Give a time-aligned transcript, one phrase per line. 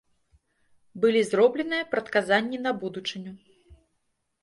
[1.03, 3.31] Былі зробленыя прадказанні на будучыню.